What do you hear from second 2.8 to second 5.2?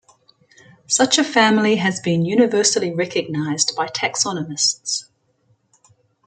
recognized by taxonomists.